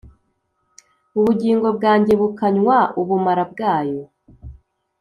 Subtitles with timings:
[1.19, 4.03] ubugingo bwanjye bukanywa ubumara bwayo